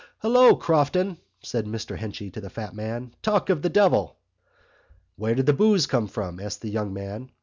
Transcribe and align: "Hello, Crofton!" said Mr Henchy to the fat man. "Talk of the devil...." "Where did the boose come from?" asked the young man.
"Hello, 0.23 0.55
Crofton!" 0.55 1.17
said 1.43 1.67
Mr 1.67 1.95
Henchy 1.95 2.31
to 2.31 2.41
the 2.41 2.49
fat 2.49 2.73
man. 2.73 3.13
"Talk 3.21 3.51
of 3.51 3.61
the 3.61 3.69
devil...." 3.69 4.17
"Where 5.15 5.35
did 5.35 5.45
the 5.45 5.53
boose 5.53 5.85
come 5.85 6.07
from?" 6.07 6.39
asked 6.39 6.63
the 6.63 6.71
young 6.71 6.91
man. 6.91 7.29